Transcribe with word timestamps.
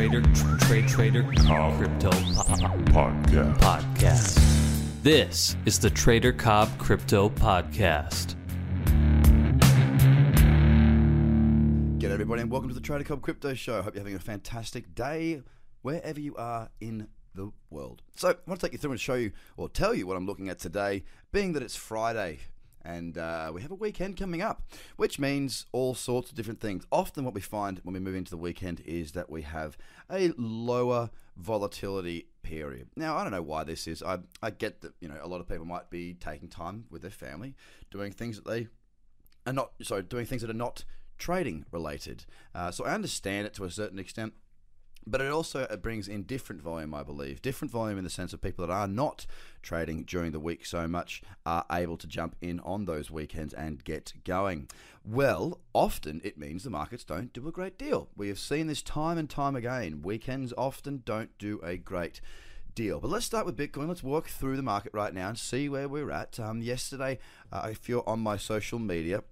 Trader 0.00 0.22
Trade 0.60 0.88
Trader 0.88 1.22
Cobb 1.46 1.76
Crypto 1.76 2.10
po- 2.10 2.16
uh, 2.16 2.68
uh, 2.68 2.74
Podcast. 2.86 3.58
Podcast. 3.58 5.02
This 5.02 5.56
is 5.66 5.78
the 5.78 5.90
Trader 5.90 6.32
Cobb 6.32 6.70
Crypto 6.78 7.28
Podcast. 7.28 8.34
G'day, 11.98 12.10
everybody, 12.10 12.40
and 12.40 12.50
welcome 12.50 12.70
to 12.70 12.74
the 12.74 12.80
Trader 12.80 13.04
Cobb 13.04 13.20
Crypto 13.20 13.52
Show. 13.52 13.82
Hope 13.82 13.94
you're 13.94 14.00
having 14.00 14.14
a 14.14 14.18
fantastic 14.18 14.94
day 14.94 15.42
wherever 15.82 16.18
you 16.18 16.34
are 16.36 16.70
in 16.80 17.06
the 17.34 17.52
world. 17.68 18.00
So, 18.16 18.30
I 18.30 18.34
want 18.46 18.58
to 18.58 18.66
take 18.66 18.72
you 18.72 18.78
through 18.78 18.92
and 18.92 19.00
show 19.00 19.16
you, 19.16 19.32
or 19.58 19.68
tell 19.68 19.94
you, 19.94 20.06
what 20.06 20.16
I'm 20.16 20.24
looking 20.24 20.48
at 20.48 20.58
today, 20.58 21.04
being 21.30 21.52
that 21.52 21.62
it's 21.62 21.76
Friday 21.76 22.38
and 22.84 23.18
uh, 23.18 23.50
we 23.52 23.62
have 23.62 23.70
a 23.70 23.76
weekend 23.76 24.16
coming 24.16 24.42
up, 24.42 24.62
which 24.96 25.18
means 25.18 25.66
all 25.72 25.94
sorts 25.94 26.30
of 26.30 26.36
different 26.36 26.60
things. 26.60 26.86
Often, 26.90 27.24
what 27.24 27.34
we 27.34 27.40
find 27.40 27.80
when 27.82 27.94
we 27.94 28.00
move 28.00 28.14
into 28.14 28.30
the 28.30 28.36
weekend 28.36 28.80
is 28.86 29.12
that 29.12 29.30
we 29.30 29.42
have 29.42 29.76
a 30.10 30.32
lower 30.36 31.10
volatility 31.36 32.26
period. 32.42 32.88
Now, 32.96 33.16
I 33.16 33.22
don't 33.22 33.32
know 33.32 33.42
why 33.42 33.64
this 33.64 33.86
is. 33.86 34.02
I, 34.02 34.18
I 34.42 34.50
get 34.50 34.80
that 34.82 34.92
you 35.00 35.08
know 35.08 35.18
a 35.22 35.28
lot 35.28 35.40
of 35.40 35.48
people 35.48 35.64
might 35.64 35.90
be 35.90 36.14
taking 36.14 36.48
time 36.48 36.84
with 36.90 37.02
their 37.02 37.10
family, 37.10 37.54
doing 37.90 38.12
things 38.12 38.36
that 38.36 38.46
they 38.46 38.68
are 39.46 39.52
not 39.52 39.72
sorry 39.82 40.02
doing 40.02 40.26
things 40.26 40.42
that 40.42 40.50
are 40.50 40.54
not 40.54 40.84
trading 41.18 41.64
related. 41.70 42.24
Uh, 42.54 42.70
so 42.70 42.84
I 42.84 42.94
understand 42.94 43.46
it 43.46 43.54
to 43.54 43.64
a 43.64 43.70
certain 43.70 43.98
extent. 43.98 44.34
But 45.06 45.20
it 45.22 45.32
also 45.32 45.66
brings 45.80 46.08
in 46.08 46.24
different 46.24 46.62
volume, 46.62 46.94
I 46.94 47.02
believe. 47.02 47.40
Different 47.42 47.72
volume 47.72 47.98
in 47.98 48.04
the 48.04 48.10
sense 48.10 48.32
of 48.32 48.42
people 48.42 48.66
that 48.66 48.72
are 48.72 48.86
not 48.86 49.26
trading 49.62 50.04
during 50.04 50.32
the 50.32 50.40
week 50.40 50.66
so 50.66 50.86
much 50.86 51.22
are 51.46 51.64
able 51.72 51.96
to 51.96 52.06
jump 52.06 52.36
in 52.40 52.60
on 52.60 52.84
those 52.84 53.10
weekends 53.10 53.54
and 53.54 53.82
get 53.82 54.12
going. 54.24 54.68
Well, 55.04 55.58
often 55.72 56.20
it 56.22 56.38
means 56.38 56.64
the 56.64 56.70
markets 56.70 57.04
don't 57.04 57.32
do 57.32 57.48
a 57.48 57.52
great 57.52 57.78
deal. 57.78 58.08
We 58.16 58.28
have 58.28 58.38
seen 58.38 58.66
this 58.66 58.82
time 58.82 59.16
and 59.16 59.28
time 59.28 59.56
again. 59.56 60.02
Weekends 60.02 60.52
often 60.56 61.02
don't 61.04 61.36
do 61.38 61.60
a 61.64 61.76
great 61.76 62.20
deal. 62.74 63.00
But 63.00 63.10
let's 63.10 63.26
start 63.26 63.46
with 63.46 63.56
Bitcoin. 63.56 63.88
Let's 63.88 64.02
walk 64.02 64.28
through 64.28 64.56
the 64.56 64.62
market 64.62 64.92
right 64.94 65.14
now 65.14 65.28
and 65.28 65.38
see 65.38 65.68
where 65.68 65.88
we're 65.88 66.10
at. 66.10 66.38
Um, 66.38 66.62
yesterday, 66.62 67.18
uh, 67.50 67.68
if 67.70 67.88
you're 67.88 68.08
on 68.08 68.20
my 68.20 68.36
social 68.36 68.78
media, 68.78 69.22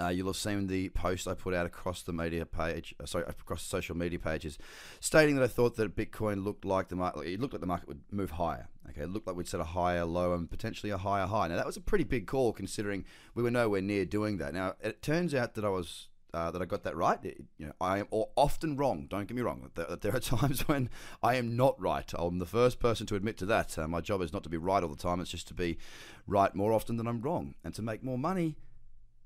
uh, 0.00 0.08
you'll 0.08 0.28
have 0.28 0.36
seen 0.36 0.66
the 0.66 0.88
post 0.90 1.26
I 1.26 1.34
put 1.34 1.54
out 1.54 1.66
across 1.66 2.02
the 2.02 2.12
media 2.12 2.46
page, 2.46 2.94
uh, 3.02 3.06
sorry, 3.06 3.24
across 3.26 3.62
social 3.62 3.96
media 3.96 4.18
pages, 4.18 4.58
stating 5.00 5.34
that 5.36 5.42
I 5.42 5.48
thought 5.48 5.76
that 5.76 5.96
Bitcoin 5.96 6.44
looked 6.44 6.64
like 6.64 6.88
the 6.88 6.96
market. 6.96 7.26
It 7.26 7.40
looked 7.40 7.54
like 7.54 7.60
the 7.60 7.66
market 7.66 7.88
would 7.88 8.02
move 8.10 8.32
higher. 8.32 8.68
Okay, 8.90 9.02
it 9.02 9.10
looked 9.10 9.26
like 9.26 9.36
we'd 9.36 9.48
set 9.48 9.60
a 9.60 9.64
higher 9.64 10.04
low 10.04 10.32
and 10.34 10.48
potentially 10.48 10.90
a 10.90 10.98
higher 10.98 11.26
high. 11.26 11.48
Now 11.48 11.56
that 11.56 11.66
was 11.66 11.76
a 11.76 11.80
pretty 11.80 12.04
big 12.04 12.26
call 12.26 12.52
considering 12.52 13.04
we 13.34 13.42
were 13.42 13.50
nowhere 13.50 13.82
near 13.82 14.04
doing 14.04 14.38
that. 14.38 14.54
Now 14.54 14.74
it 14.80 15.02
turns 15.02 15.34
out 15.34 15.54
that 15.54 15.64
I 15.64 15.68
was 15.68 16.08
uh, 16.32 16.50
that 16.50 16.62
I 16.62 16.64
got 16.64 16.84
that 16.84 16.96
right. 16.96 17.18
You 17.56 17.66
know, 17.66 17.72
I 17.80 17.98
am 17.98 18.06
often 18.10 18.76
wrong. 18.76 19.06
Don't 19.08 19.26
get 19.26 19.36
me 19.36 19.42
wrong. 19.42 19.70
There, 19.74 19.96
there, 20.00 20.14
are 20.14 20.20
times 20.20 20.68
when 20.68 20.90
I 21.22 21.36
am 21.36 21.56
not 21.56 21.80
right. 21.80 22.10
I'm 22.16 22.38
the 22.38 22.46
first 22.46 22.78
person 22.78 23.06
to 23.06 23.16
admit 23.16 23.36
to 23.38 23.46
that. 23.46 23.78
Uh, 23.78 23.88
my 23.88 24.00
job 24.00 24.22
is 24.22 24.32
not 24.32 24.42
to 24.44 24.48
be 24.48 24.56
right 24.56 24.82
all 24.82 24.88
the 24.88 24.96
time. 24.96 25.20
It's 25.20 25.30
just 25.30 25.48
to 25.48 25.54
be 25.54 25.78
right 26.26 26.54
more 26.54 26.72
often 26.72 26.96
than 26.96 27.06
I'm 27.06 27.20
wrong, 27.20 27.54
and 27.64 27.74
to 27.74 27.82
make 27.82 28.02
more 28.02 28.18
money 28.18 28.56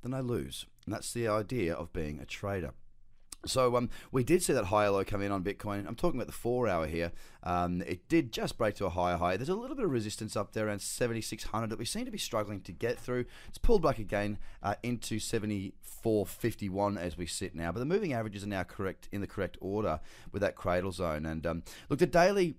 than 0.02 0.14
I 0.14 0.20
lose. 0.20 0.66
And 0.84 0.94
that's 0.94 1.12
the 1.12 1.28
idea 1.28 1.74
of 1.74 1.92
being 1.92 2.20
a 2.20 2.26
trader. 2.26 2.72
So 3.44 3.74
um, 3.76 3.90
we 4.12 4.22
did 4.22 4.42
see 4.42 4.52
that 4.52 4.66
higher 4.66 4.90
low 4.90 5.04
come 5.04 5.20
in 5.20 5.32
on 5.32 5.42
Bitcoin. 5.42 5.86
I'm 5.88 5.96
talking 5.96 6.20
about 6.20 6.28
the 6.28 6.32
four 6.32 6.68
hour 6.68 6.86
here. 6.86 7.10
Um, 7.42 7.82
it 7.82 8.08
did 8.08 8.32
just 8.32 8.56
break 8.56 8.76
to 8.76 8.86
a 8.86 8.90
higher 8.90 9.16
high. 9.16 9.36
There's 9.36 9.48
a 9.48 9.54
little 9.56 9.74
bit 9.74 9.84
of 9.84 9.90
resistance 9.90 10.36
up 10.36 10.52
there 10.52 10.68
around 10.68 10.80
7,600 10.80 11.68
that 11.68 11.78
we 11.78 11.84
seem 11.84 12.04
to 12.04 12.12
be 12.12 12.18
struggling 12.18 12.60
to 12.60 12.72
get 12.72 13.00
through. 13.00 13.24
It's 13.48 13.58
pulled 13.58 13.82
back 13.82 13.98
again 13.98 14.38
uh, 14.62 14.76
into 14.84 15.16
74.51 15.16 16.96
as 16.98 17.18
we 17.18 17.26
sit 17.26 17.56
now. 17.56 17.72
But 17.72 17.80
the 17.80 17.86
moving 17.86 18.12
averages 18.12 18.44
are 18.44 18.48
now 18.48 18.62
correct 18.62 19.08
in 19.10 19.20
the 19.20 19.26
correct 19.26 19.58
order 19.60 19.98
with 20.30 20.42
that 20.42 20.54
cradle 20.54 20.92
zone. 20.92 21.26
And 21.26 21.44
um, 21.44 21.64
look, 21.88 21.98
the 21.98 22.06
daily 22.06 22.54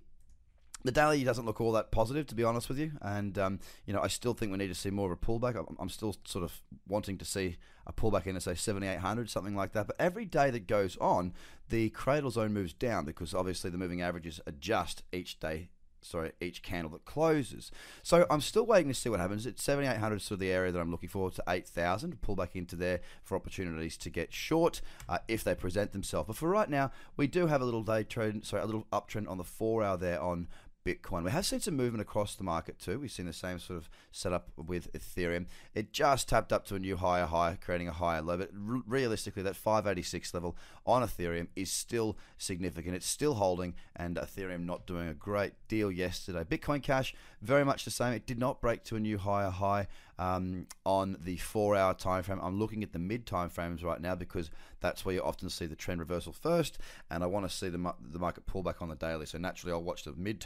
the 0.84 0.92
daily 0.92 1.24
doesn't 1.24 1.46
look 1.46 1.60
all 1.60 1.72
that 1.72 1.90
positive, 1.90 2.26
to 2.28 2.34
be 2.34 2.44
honest 2.44 2.68
with 2.68 2.78
you. 2.78 2.92
And 3.00 3.38
um, 3.38 3.58
you 3.86 3.92
know, 3.92 4.00
I 4.00 4.08
still 4.08 4.34
think 4.34 4.52
we 4.52 4.58
need 4.58 4.68
to 4.68 4.74
see 4.74 4.90
more 4.90 5.10
of 5.10 5.18
a 5.20 5.26
pullback. 5.26 5.56
I'm, 5.78 5.88
still 5.88 6.14
sort 6.24 6.44
of 6.44 6.60
wanting 6.86 7.16
to 7.18 7.24
see 7.24 7.56
a 7.86 7.92
pullback 7.92 8.26
into 8.26 8.40
say 8.40 8.54
7,800, 8.54 9.30
something 9.30 9.56
like 9.56 9.72
that. 9.72 9.86
But 9.86 9.96
every 9.98 10.26
day 10.26 10.50
that 10.50 10.66
goes 10.66 10.96
on, 10.98 11.32
the 11.70 11.90
cradle 11.90 12.30
zone 12.30 12.52
moves 12.52 12.74
down 12.74 13.04
because 13.04 13.34
obviously 13.34 13.70
the 13.70 13.78
moving 13.78 14.02
averages 14.02 14.40
adjust 14.46 15.02
each 15.12 15.40
day 15.40 15.68
sorry, 16.04 16.32
each 16.40 16.62
candle 16.62 16.90
that 16.90 17.04
closes. 17.04 17.70
So 18.02 18.26
I'm 18.30 18.40
still 18.40 18.66
waiting 18.66 18.88
to 18.88 18.94
see 18.94 19.08
what 19.08 19.20
happens. 19.20 19.46
It's 19.46 19.62
7,800 19.62 20.20
sort 20.20 20.36
of 20.36 20.40
the 20.40 20.50
area 20.50 20.70
that 20.70 20.78
I'm 20.78 20.90
looking 20.90 21.08
for 21.08 21.30
to 21.30 21.42
8,000. 21.48 22.20
Pull 22.20 22.36
back 22.36 22.54
into 22.54 22.76
there 22.76 23.00
for 23.22 23.36
opportunities 23.36 23.96
to 23.98 24.10
get 24.10 24.32
short 24.32 24.80
uh, 25.08 25.18
if 25.28 25.42
they 25.42 25.54
present 25.54 25.92
themselves. 25.92 26.26
But 26.26 26.36
for 26.36 26.48
right 26.48 26.68
now, 26.68 26.92
we 27.16 27.26
do 27.26 27.46
have 27.46 27.62
a 27.62 27.64
little 27.64 27.82
day 27.82 28.04
trend, 28.04 28.44
sorry, 28.44 28.62
a 28.62 28.66
little 28.66 28.86
uptrend 28.92 29.28
on 29.28 29.38
the 29.38 29.44
four 29.44 29.82
hour 29.82 29.96
there 29.96 30.20
on 30.20 30.48
Bitcoin. 30.84 31.24
We 31.24 31.30
have 31.30 31.46
seen 31.46 31.60
some 31.60 31.76
movement 31.76 32.02
across 32.02 32.34
the 32.34 32.44
market 32.44 32.78
too. 32.78 32.98
We've 32.98 33.10
seen 33.10 33.24
the 33.24 33.32
same 33.32 33.58
sort 33.58 33.78
of 33.78 33.88
setup 34.12 34.50
with 34.56 34.92
Ethereum. 34.92 35.46
It 35.74 35.92
just 35.92 36.28
tapped 36.28 36.52
up 36.52 36.66
to 36.66 36.74
a 36.74 36.78
new 36.78 36.96
higher 36.96 37.24
high, 37.24 37.56
creating 37.58 37.88
a 37.88 37.92
higher 37.92 38.20
low. 38.20 38.36
But 38.36 38.50
realistically, 38.52 39.42
that 39.44 39.56
586 39.56 40.34
level 40.34 40.56
on 40.84 41.02
Ethereum 41.02 41.48
is 41.56 41.70
still 41.70 42.18
significant. 42.36 42.96
It's 42.96 43.06
still 43.06 43.34
holding, 43.34 43.74
and 43.96 44.16
Ethereum 44.16 44.66
not 44.66 44.86
doing 44.86 45.08
a 45.08 45.14
great 45.14 45.54
deal 45.68 45.90
yesterday. 45.90 46.44
Bitcoin 46.44 46.82
Cash, 46.82 47.14
very 47.40 47.64
much 47.64 47.86
the 47.86 47.90
same. 47.90 48.12
It 48.12 48.26
did 48.26 48.38
not 48.38 48.60
break 48.60 48.84
to 48.84 48.96
a 48.96 49.00
new 49.00 49.16
higher 49.16 49.50
high 49.50 49.86
um, 50.18 50.66
on 50.84 51.16
the 51.20 51.36
four-hour 51.36 51.94
time 51.94 52.22
frame. 52.22 52.40
I'm 52.42 52.58
looking 52.58 52.82
at 52.82 52.92
the 52.92 52.98
mid 52.98 53.26
time 53.26 53.48
frames 53.48 53.82
right 53.82 54.00
now 54.00 54.14
because 54.14 54.50
that's 54.80 55.04
where 55.04 55.14
you 55.14 55.22
often 55.22 55.48
see 55.48 55.66
the 55.66 55.76
trend 55.76 56.00
reversal 56.00 56.32
first, 56.32 56.78
and 57.10 57.22
I 57.22 57.26
want 57.26 57.48
to 57.48 57.54
see 57.54 57.68
the 57.68 57.94
the 58.00 58.18
market 58.18 58.46
pull 58.46 58.62
back 58.62 58.82
on 58.82 58.88
the 58.88 58.96
daily. 58.96 59.26
So 59.26 59.38
naturally, 59.38 59.72
I'll 59.72 59.82
watch 59.82 60.04
the 60.04 60.12
mid 60.12 60.40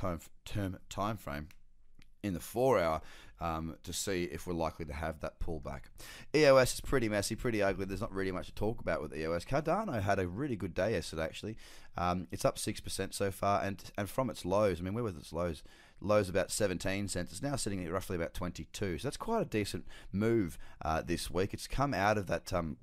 term 0.45 0.79
time 0.89 1.17
frame 1.17 1.49
in 2.23 2.35
the 2.35 2.41
four 2.41 2.79
hour 2.79 3.01
um, 3.41 3.77
to 3.85 3.93
see 3.93 4.25
if 4.25 4.47
we're 4.47 4.55
likely 4.55 4.85
to 4.85 4.93
have 4.93 5.21
that 5.21 5.39
pullback. 5.41 5.83
EOS 6.35 6.75
is 6.75 6.81
pretty 6.81 7.09
messy, 7.09 7.37
pretty 7.37 7.63
ugly. 7.63 7.85
There's 7.85 8.01
not 8.01 8.13
really 8.13 8.33
much 8.33 8.47
to 8.47 8.55
talk 8.55 8.81
about 8.81 9.01
with 9.01 9.17
EOS. 9.17 9.45
Cardano 9.45 10.03
had 10.03 10.19
a 10.19 10.27
really 10.27 10.57
good 10.57 10.75
day 10.75 10.93
yesterday, 10.93 11.25
actually. 11.25 11.57
Um, 11.97 12.27
it's 12.31 12.45
up 12.45 12.57
6% 12.57 13.15
so 13.15 13.31
far, 13.31 13.63
and, 13.63 13.83
and 13.97 14.09
from 14.09 14.31
its 14.31 14.45
lows, 14.45 14.81
I 14.81 14.83
mean, 14.83 14.95
where 14.95 15.05
was 15.05 15.17
its 15.17 15.33
lows? 15.33 15.63
Lows 16.01 16.29
about 16.29 16.51
17 16.51 17.09
cents. 17.09 17.33
It's 17.33 17.43
now 17.43 17.57
sitting 17.57 17.85
at 17.85 17.93
roughly 17.93 18.17
about 18.17 18.35
22. 18.35 18.99
So 18.99 19.09
that's 19.09 19.17
quite 19.17 19.43
a 19.43 19.45
decent 19.45 19.87
move 20.13 20.59
uh, 20.83 21.03
this 21.03 21.31
week. 21.31 21.53
It's 21.53 21.67
come 21.67 21.93
out 21.93 22.19
of 22.19 22.27
that. 22.29 22.53
Um, 22.53 22.77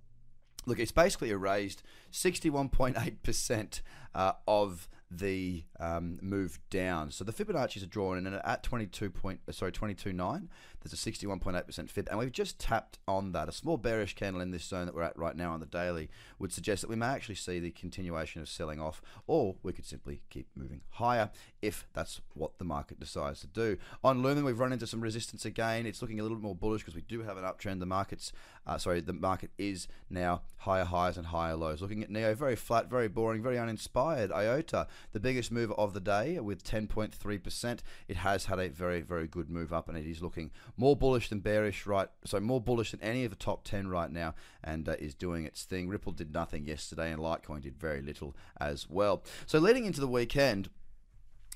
look, 0.66 0.80
it's 0.80 0.92
basically 0.92 1.32
erased 1.32 1.82
61.8% 2.12 3.82
uh, 4.14 4.34
of 4.48 4.90
the 5.18 5.64
um, 5.80 6.20
move 6.22 6.60
down. 6.70 7.12
So 7.12 7.24
the 7.24 7.34
Fibonacci's 7.34 7.84
are 7.84 7.88
drawn 7.88 8.18
in 8.18 8.34
at 8.34 8.64
22 8.64 9.10
point, 9.10 9.40
sorry, 9.52 9.72
22.9. 9.72 10.48
There's 10.86 10.94
a 10.94 11.12
61.8% 11.12 11.90
Fib, 11.90 12.08
and 12.12 12.20
we've 12.20 12.32
just 12.32 12.60
tapped 12.60 13.00
on 13.08 13.32
that. 13.32 13.50
A 13.50 13.52
small 13.52 13.76
bearish 13.76 14.14
candle 14.14 14.40
in 14.40 14.52
this 14.52 14.64
zone 14.66 14.86
that 14.86 14.94
we're 14.94 15.02
at 15.02 15.18
right 15.18 15.36
now 15.36 15.52
on 15.52 15.60
the 15.60 15.66
daily 15.66 16.12
would 16.38 16.54
suggest 16.54 16.82
that 16.82 16.92
we 16.92 16.96
may 16.96 17.08
actually 17.08 17.34
see 17.34 17.60
the 17.60 17.72
continuation 17.72 18.40
of 18.40 18.48
selling 18.48 18.80
off, 18.80 19.02
or 19.26 19.56
we 19.64 19.74
could 19.74 19.88
simply 19.88 20.22
keep 20.30 20.48
moving 20.56 20.82
higher 20.92 21.32
if 21.64 21.88
that's 21.94 22.22
what 22.36 22.60
the 22.60 22.64
market 22.64 23.00
decides 23.00 23.40
to 23.40 23.48
do. 23.48 23.78
On 24.04 24.22
Lumen, 24.22 24.46
we've 24.46 24.60
run 24.60 24.72
into 24.72 24.86
some 24.86 25.02
resistance 25.02 25.44
again. 25.44 25.88
It's 25.88 26.04
looking 26.04 26.20
a 26.20 26.22
little 26.22 26.38
bit 26.38 26.44
more 26.44 26.54
bullish 26.54 26.82
because 26.82 26.94
we 26.94 27.02
do 27.02 27.24
have 27.24 27.38
an 27.38 27.46
uptrend. 27.46 27.80
The 27.80 27.88
market's, 27.88 28.32
uh, 28.68 28.78
sorry, 28.78 29.02
the 29.02 29.14
market 29.14 29.50
is 29.58 29.88
now 30.12 30.44
higher 30.58 30.86
highs 30.86 31.18
and 31.18 31.26
higher 31.26 31.56
lows. 31.56 31.82
Looking 31.82 32.04
at 32.04 32.12
Neo, 32.12 32.36
very 32.36 32.56
flat, 32.56 32.92
very 32.92 33.08
boring, 33.08 33.42
very 33.42 33.58
uninspired. 33.58 34.32
IOTA, 34.32 34.86
the 35.14 35.20
biggest 35.20 35.52
move 35.52 35.72
of 35.80 35.96
the 35.96 36.00
day 36.00 36.40
with 36.40 36.64
10.3%. 36.64 37.80
It 38.08 38.18
has 38.18 38.46
had 38.46 38.60
a 38.60 38.70
very, 38.70 39.02
very 39.02 39.28
good 39.28 39.50
move 39.50 39.74
up, 39.74 39.90
and 39.90 39.98
it 39.98 40.06
is 40.06 40.22
looking 40.22 40.52
more 40.78 40.96
bullish 40.96 41.30
than 41.30 41.40
bearish, 41.40 41.86
right? 41.86 42.10
So 42.26 42.40
more 42.40 42.62
bullish 42.62 42.92
than 42.92 43.02
any 43.02 43.24
of 43.24 43.30
the 43.30 43.38
top 43.38 43.64
10 43.64 43.88
right 43.88 44.12
now, 44.12 44.36
and 44.64 44.88
uh, 44.88 44.96
is 45.00 45.16
doing 45.16 45.46
its 45.46 45.64
thing. 45.64 45.88
Ripple 45.88 46.12
did 46.12 46.34
nothing 46.34 46.66
yesterday, 46.66 47.12
and 47.12 47.22
Litecoin 47.22 47.62
did 47.62 47.78
very 47.78 48.02
little 48.02 48.36
as 48.60 48.90
well. 48.90 49.24
So 49.46 49.60
leading 49.60 49.86
into 49.86 50.02
the 50.02 50.08
weekend, 50.08 50.70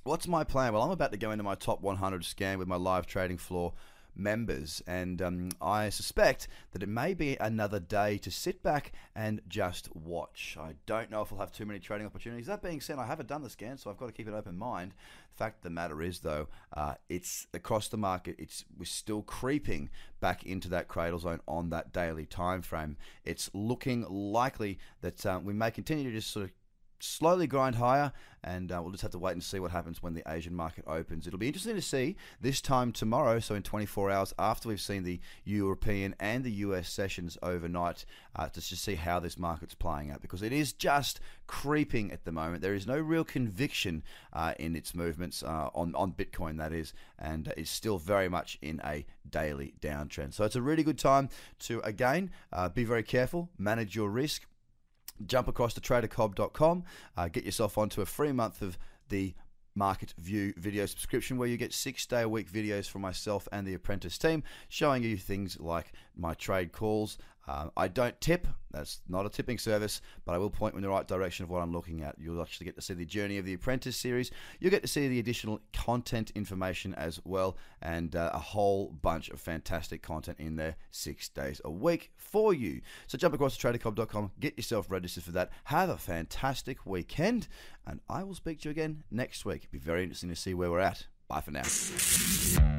what's 0.03 0.27
my 0.27 0.43
plan? 0.43 0.73
Well, 0.73 0.83
I'm 0.83 0.91
about 0.91 1.11
to 1.11 1.17
go 1.17 1.31
into 1.31 1.43
my 1.43 1.55
top 1.55 1.81
100 1.81 2.23
scan 2.23 2.57
with 2.57 2.67
my 2.67 2.77
live 2.77 3.05
trading 3.05 3.37
floor 3.37 3.73
members. 4.15 4.81
And 4.87 5.21
um, 5.21 5.49
I 5.61 5.89
suspect 5.89 6.47
that 6.71 6.83
it 6.83 6.89
may 6.89 7.13
be 7.13 7.37
another 7.39 7.79
day 7.79 8.17
to 8.19 8.31
sit 8.31 8.61
back 8.61 8.91
and 9.15 9.41
just 9.47 9.95
watch. 9.95 10.57
I 10.59 10.75
don't 10.85 11.09
know 11.09 11.21
if 11.21 11.31
I'll 11.31 11.39
have 11.39 11.51
too 11.51 11.65
many 11.65 11.79
trading 11.79 12.07
opportunities. 12.07 12.47
That 12.47 12.61
being 12.61 12.81
said, 12.81 12.99
I 12.99 13.05
haven't 13.05 13.29
done 13.29 13.43
the 13.43 13.49
scan, 13.49 13.77
so 13.77 13.89
I've 13.89 13.97
got 13.97 14.07
to 14.07 14.11
keep 14.13 14.27
an 14.27 14.33
open 14.33 14.57
mind. 14.57 14.93
The 15.31 15.37
fact 15.37 15.59
of 15.59 15.63
the 15.63 15.69
matter 15.69 16.01
is, 16.01 16.19
though, 16.19 16.47
uh, 16.73 16.95
it's 17.07 17.47
across 17.53 17.87
the 17.87 17.97
market. 17.97 18.35
It's 18.37 18.65
we're 18.77 18.85
still 18.85 19.21
creeping 19.21 19.89
back 20.19 20.45
into 20.45 20.69
that 20.69 20.87
cradle 20.87 21.19
zone 21.19 21.39
on 21.47 21.69
that 21.69 21.93
daily 21.93 22.25
time 22.25 22.61
frame. 22.61 22.97
It's 23.23 23.49
looking 23.53 24.05
likely 24.09 24.79
that 25.01 25.25
um, 25.25 25.45
we 25.45 25.53
may 25.53 25.71
continue 25.71 26.03
to 26.05 26.11
just 26.11 26.31
sort 26.31 26.45
of 26.45 26.51
slowly 26.99 27.47
grind 27.47 27.75
higher, 27.75 28.11
and 28.43 28.71
uh, 28.71 28.79
we'll 28.81 28.91
just 28.91 29.01
have 29.01 29.11
to 29.11 29.19
wait 29.19 29.33
and 29.33 29.43
see 29.43 29.59
what 29.59 29.71
happens 29.71 30.01
when 30.01 30.13
the 30.13 30.23
Asian 30.27 30.55
market 30.55 30.83
opens. 30.87 31.27
It'll 31.27 31.39
be 31.39 31.47
interesting 31.47 31.75
to 31.75 31.81
see 31.81 32.15
this 32.39 32.61
time 32.61 32.91
tomorrow, 32.91 33.39
so 33.39 33.55
in 33.55 33.63
24 33.63 34.11
hours 34.11 34.33
after 34.39 34.69
we've 34.69 34.79
seen 34.79 35.03
the 35.03 35.19
European 35.43 36.15
and 36.19 36.43
the 36.43 36.51
US 36.51 36.89
sessions 36.89 37.37
overnight, 37.43 38.05
uh, 38.35 38.47
to 38.47 38.61
just 38.61 38.83
see 38.83 38.95
how 38.95 39.19
this 39.19 39.37
market's 39.37 39.75
playing 39.75 40.11
out 40.11 40.21
because 40.21 40.41
it 40.41 40.53
is 40.53 40.71
just 40.73 41.19
creeping 41.47 42.11
at 42.11 42.23
the 42.25 42.31
moment. 42.31 42.61
There 42.61 42.75
is 42.75 42.87
no 42.87 42.97
real 42.97 43.23
conviction 43.23 44.03
uh, 44.31 44.53
in 44.59 44.75
its 44.75 44.95
movements 44.95 45.43
uh, 45.43 45.69
on 45.73 45.95
on 45.95 46.13
Bitcoin, 46.13 46.57
that 46.57 46.71
is, 46.71 46.93
and 47.17 47.51
is 47.57 47.69
still 47.69 47.97
very 47.97 48.29
much 48.29 48.57
in 48.61 48.81
a 48.85 49.05
daily 49.29 49.73
downtrend. 49.81 50.33
So 50.33 50.43
it's 50.45 50.55
a 50.55 50.61
really 50.61 50.83
good 50.83 50.97
time 50.97 51.29
to 51.59 51.81
again 51.81 52.31
uh, 52.53 52.69
be 52.69 52.83
very 52.83 53.03
careful, 53.03 53.49
manage 53.57 53.95
your 53.95 54.09
risk 54.09 54.43
jump 55.25 55.47
across 55.47 55.73
to 55.73 55.81
tradercobb.com, 55.81 56.83
uh, 57.17 57.27
get 57.27 57.43
yourself 57.43 57.77
onto 57.77 58.01
a 58.01 58.05
free 58.05 58.31
month 58.31 58.61
of 58.61 58.77
the 59.09 59.33
Market 59.75 60.13
View 60.17 60.53
video 60.57 60.85
subscription 60.85 61.37
where 61.37 61.47
you 61.47 61.55
get 61.55 61.73
six 61.73 62.05
day 62.05 62.21
a 62.21 62.29
week 62.29 62.51
videos 62.51 62.89
from 62.89 63.01
myself 63.01 63.47
and 63.51 63.65
the 63.65 63.73
apprentice 63.73 64.17
team 64.17 64.43
showing 64.67 65.03
you 65.03 65.15
things 65.15 65.59
like 65.59 65.93
my 66.15 66.33
trade 66.33 66.71
calls. 66.71 67.17
Uh, 67.49 67.67
I 67.75 67.87
don't 67.87 68.19
tip, 68.21 68.45
that's 68.69 69.01
not 69.09 69.25
a 69.25 69.29
tipping 69.29 69.57
service, 69.57 70.01
but 70.23 70.35
I 70.35 70.37
will 70.37 70.51
point 70.51 70.75
in 70.75 70.83
the 70.83 70.89
right 70.89 71.07
direction 71.07 71.43
of 71.43 71.49
what 71.49 71.63
I'm 71.63 71.73
looking 71.73 72.03
at. 72.03 72.15
You'll 72.19 72.43
actually 72.43 72.65
get 72.65 72.75
to 72.75 72.81
see 72.83 72.93
the 72.93 73.07
journey 73.07 73.39
of 73.39 73.45
the 73.45 73.55
apprentice 73.55 73.97
series. 73.97 74.29
You'll 74.59 74.69
get 74.69 74.83
to 74.83 74.87
see 74.87 75.07
the 75.07 75.17
additional 75.17 75.59
content 75.73 76.31
information 76.35 76.93
as 76.93 77.19
well, 77.25 77.57
and 77.81 78.15
uh, 78.15 78.29
a 78.35 78.37
whole 78.37 78.89
bunch 79.01 79.29
of 79.29 79.41
fantastic 79.41 80.03
content 80.03 80.37
in 80.39 80.57
there 80.57 80.75
six 80.91 81.27
days 81.27 81.59
a 81.65 81.71
week 81.71 82.11
for 82.17 82.53
you. 82.53 82.81
So 83.07 83.17
jump 83.17 83.33
across 83.33 83.57
to 83.57 83.67
tradercobb.com, 83.67 84.33
get 84.39 84.55
yourself 84.55 84.85
registered 84.91 85.23
for 85.23 85.31
that. 85.31 85.49
Have 85.63 85.89
a 85.89 85.97
fantastic 85.97 86.85
weekend, 86.85 87.47
and 87.87 87.99
I 88.07 88.23
will 88.23 88.35
speak 88.35 88.61
to 88.61 88.69
you 88.69 88.71
again 88.71 89.01
next 89.09 89.43
week. 89.43 89.63
It'll 89.63 89.71
be 89.71 89.79
very 89.79 90.03
interesting 90.03 90.29
to 90.29 90.35
see 90.35 90.53
where 90.53 90.69
we're 90.69 90.81
at. 90.81 91.07
Bye 91.27 91.41
for 91.41 91.49
now. 91.49 92.78